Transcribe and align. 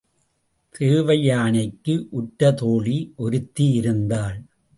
தேவையானைக்கு 0.79 2.07
உற்ற 2.09 2.51
தோழி 2.51 3.13
ஒருத்தி 3.15 3.71
இருந்தாள். 3.71 4.37